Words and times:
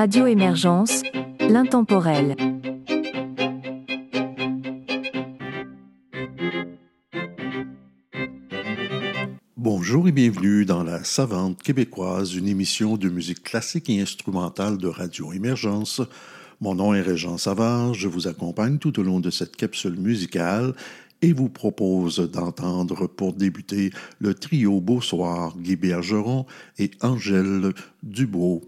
Radio 0.00 0.26
Émergence, 0.26 1.02
l'intemporel. 1.40 2.34
Bonjour 9.58 10.08
et 10.08 10.12
bienvenue 10.12 10.64
dans 10.64 10.84
La 10.84 11.04
Savante 11.04 11.62
québécoise, 11.62 12.34
une 12.34 12.48
émission 12.48 12.96
de 12.96 13.10
musique 13.10 13.42
classique 13.42 13.90
et 13.90 14.00
instrumentale 14.00 14.78
de 14.78 14.88
Radio 14.88 15.34
Émergence. 15.34 16.00
Mon 16.62 16.76
nom 16.76 16.94
est 16.94 17.02
Régent 17.02 17.36
Savard, 17.36 17.92
je 17.92 18.08
vous 18.08 18.26
accompagne 18.26 18.78
tout 18.78 18.98
au 19.00 19.02
long 19.02 19.20
de 19.20 19.28
cette 19.28 19.54
capsule 19.54 20.00
musicale 20.00 20.72
et 21.20 21.34
vous 21.34 21.50
propose 21.50 22.20
d'entendre 22.20 23.06
pour 23.06 23.34
débuter 23.34 23.90
le 24.18 24.32
trio 24.32 24.80
Beau 24.80 25.02
Soir, 25.02 25.54
Guy 25.58 25.76
Bergeron 25.76 26.46
et 26.78 26.90
Angèle 27.02 27.74
Dubois. 28.02 28.60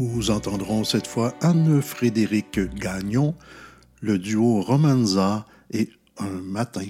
Nous 0.00 0.30
entendrons 0.30 0.84
cette 0.84 1.08
fois 1.08 1.34
Anne-Frédéric 1.40 2.60
Gagnon, 2.76 3.34
le 4.00 4.16
duo 4.16 4.62
Romanza 4.62 5.44
et 5.72 5.90
Un 6.18 6.40
matin. 6.40 6.86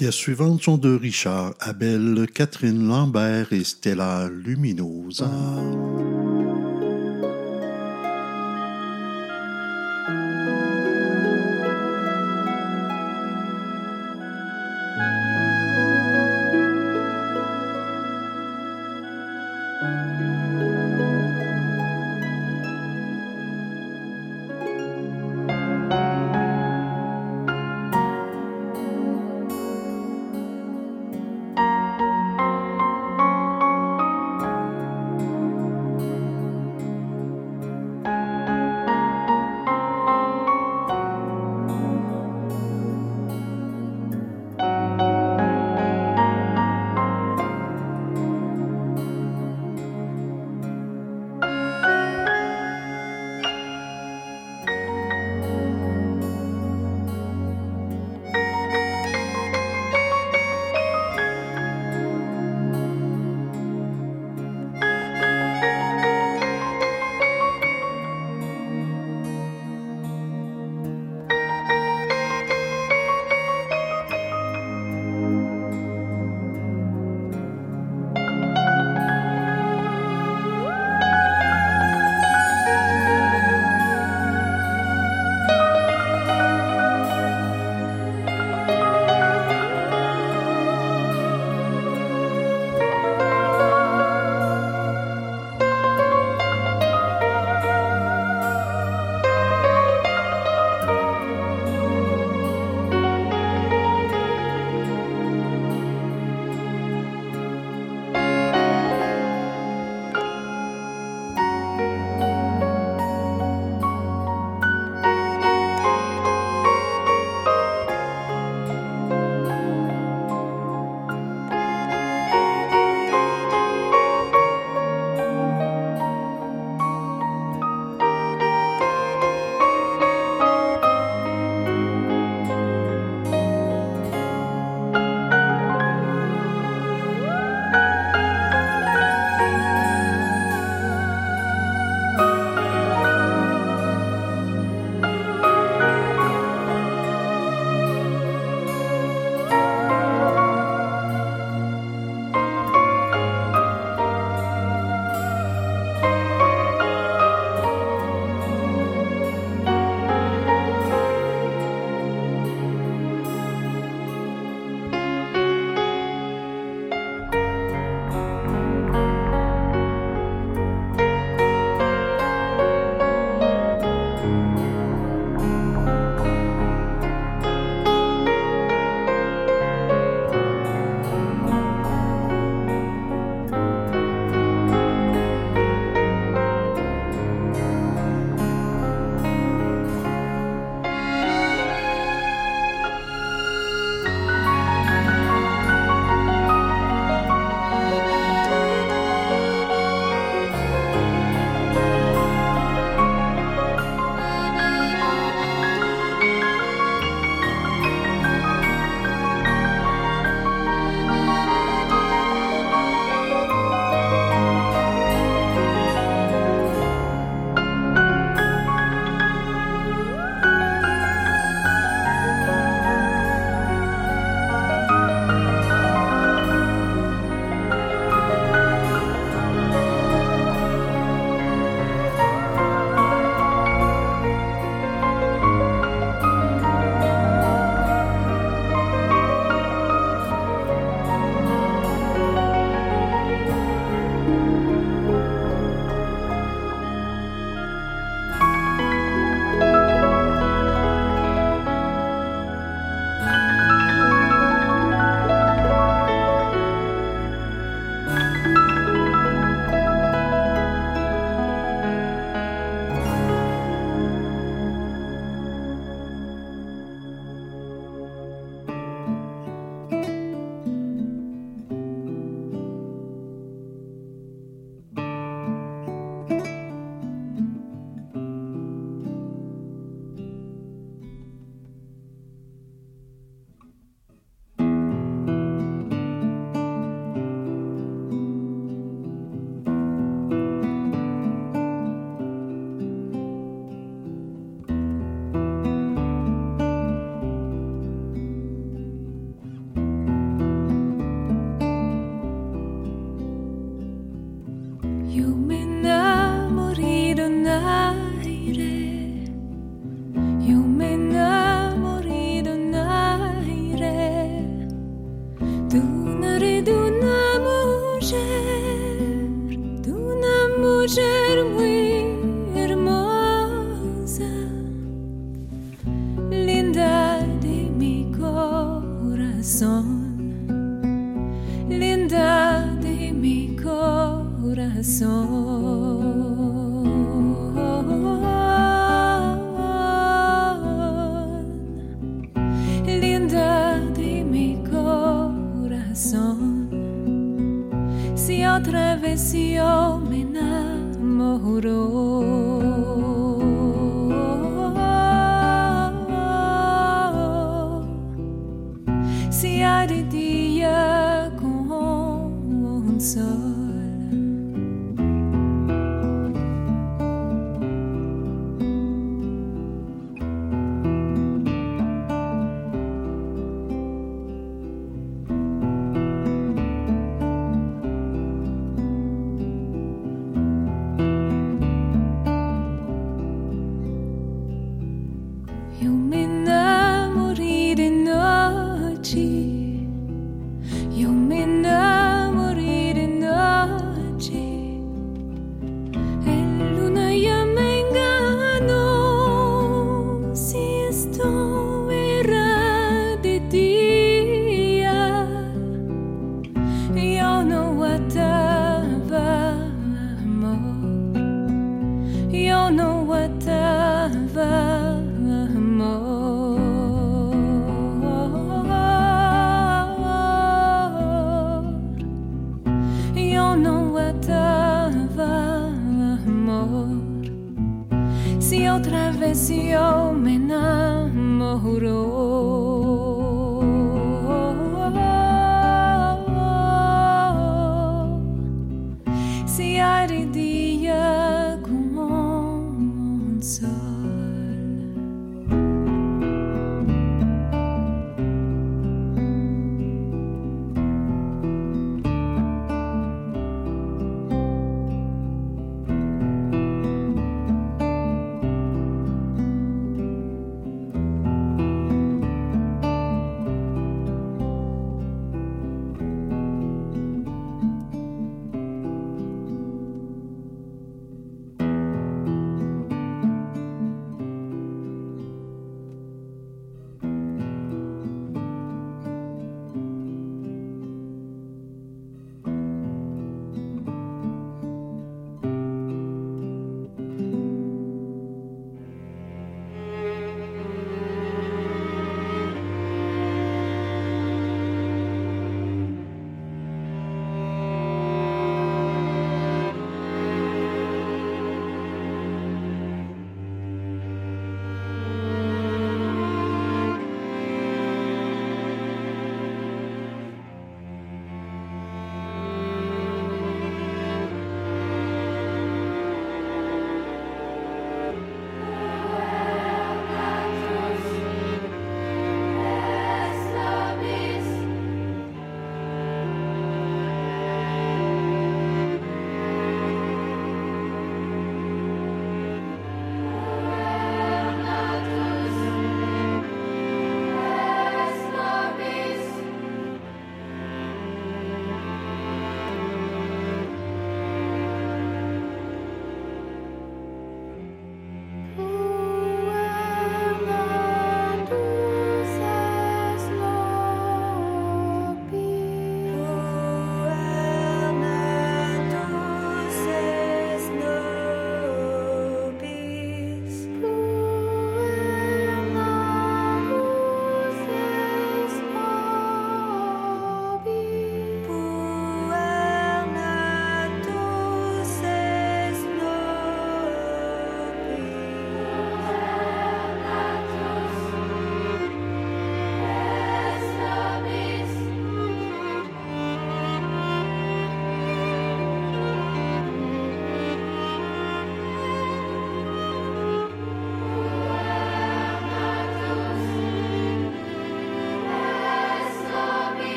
Pièces 0.00 0.14
suivantes 0.14 0.62
sont 0.62 0.78
de 0.78 0.96
Richard 0.96 1.52
Abel, 1.60 2.26
Catherine 2.32 2.88
Lambert 2.88 3.52
et 3.52 3.64
Stella 3.64 4.30
Luminosa. 4.30 5.30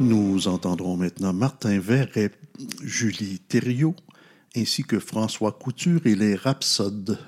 Nous 0.00 0.46
entendrons 0.46 0.96
maintenant 0.96 1.32
Martin 1.32 1.80
Verret, 1.80 2.30
Julie 2.82 3.40
Thériault, 3.40 3.96
ainsi 4.56 4.84
que 4.84 5.00
François 5.00 5.50
Couture 5.50 6.06
et 6.06 6.14
les 6.14 6.36
Rhapsodes. 6.36 7.18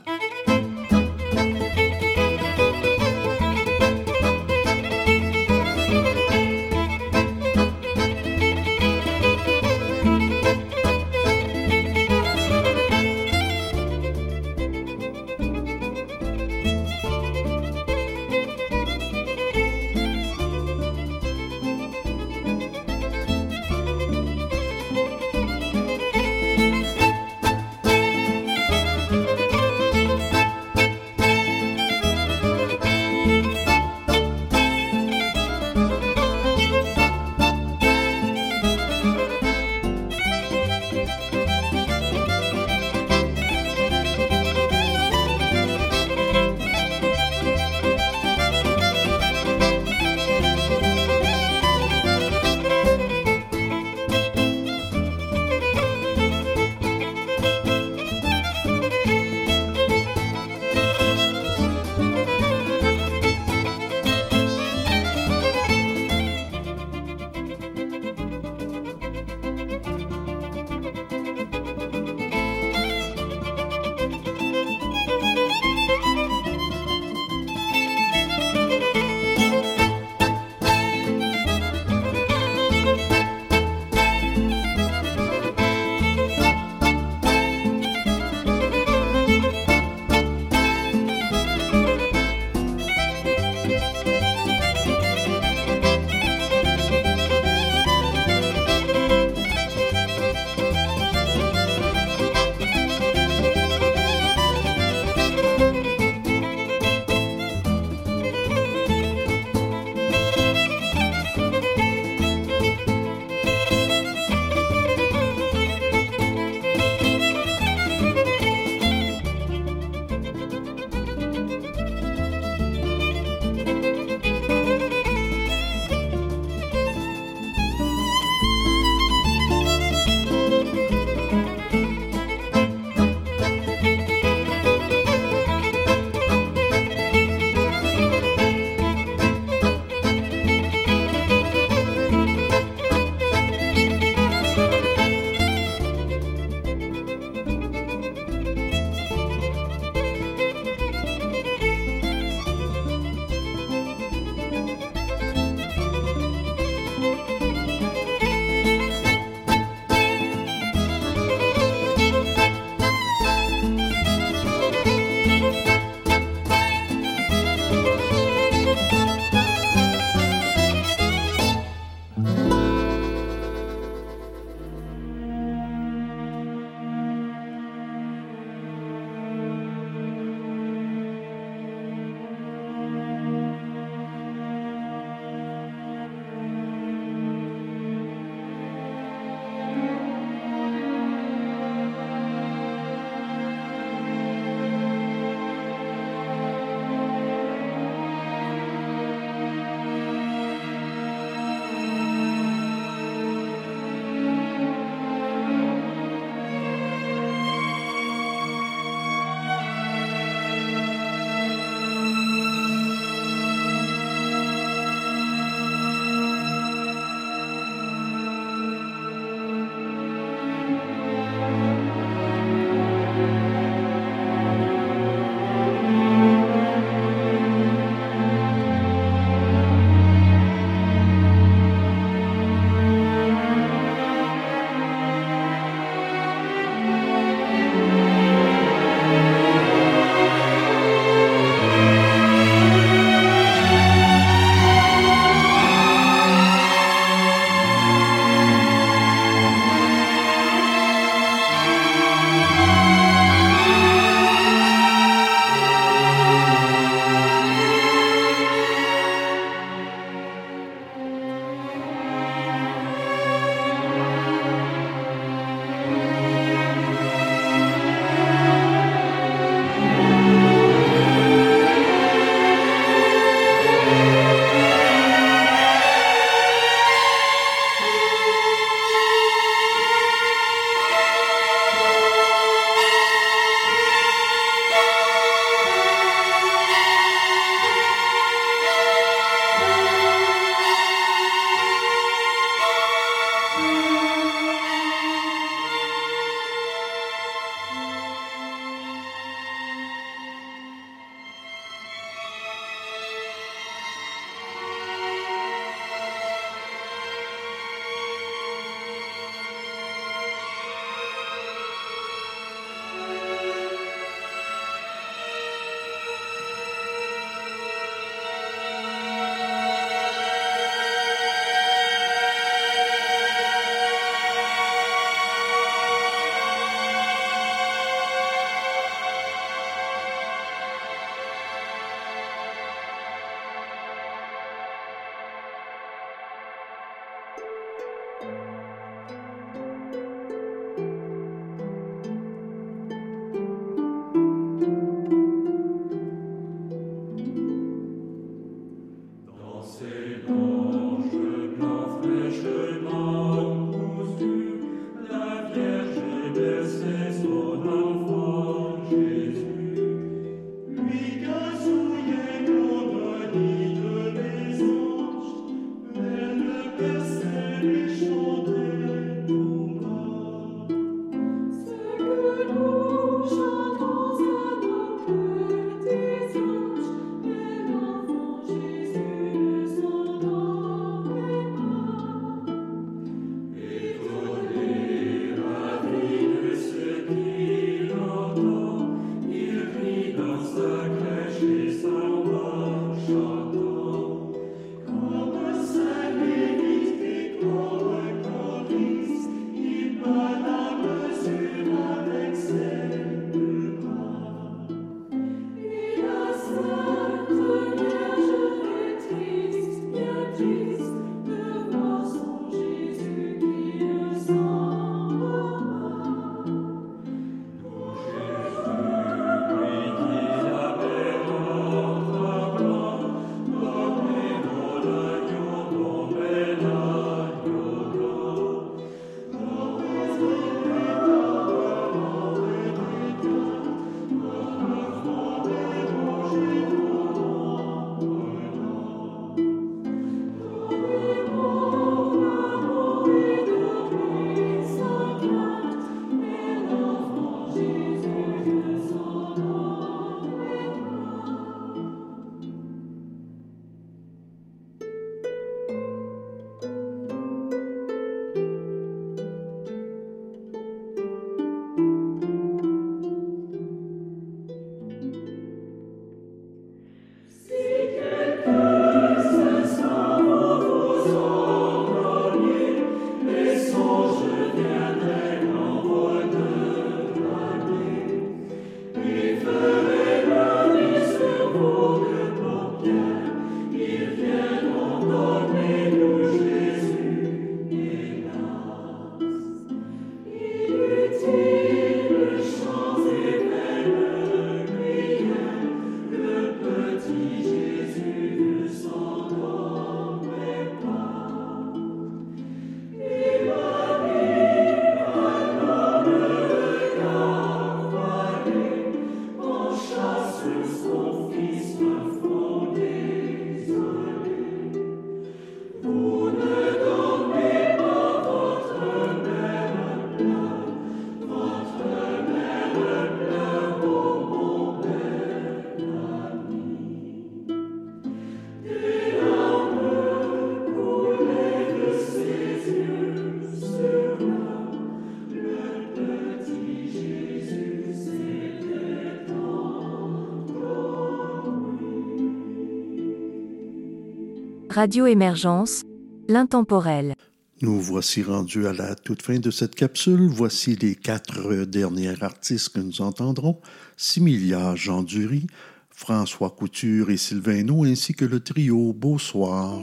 Radio 544.81 545.05
Émergence, 545.05 545.83
l'intemporel. 546.27 547.15
Nous 547.61 547.79
voici 547.79 548.23
rendus 548.23 548.67
à 548.67 548.73
la 548.73 548.95
toute 548.95 549.21
fin 549.21 549.39
de 549.39 549.51
cette 549.51 549.75
capsule. 549.75 550.27
Voici 550.27 550.75
les 550.75 550.95
quatre 550.95 551.67
derniers 551.67 552.15
artistes 552.23 552.71
que 552.71 552.81
nous 552.81 553.03
entendrons. 553.03 553.61
Similia 553.99 554.75
Jean 554.77 555.03
Dury, 555.03 555.49
François 555.91 556.49
Couture 556.49 557.11
et 557.11 557.19
Sylvain 557.19 557.69
ainsi 557.85 558.15
que 558.15 558.25
le 558.25 558.41
trio 558.41 558.95
Beau 558.95 559.19
Soir. 559.19 559.83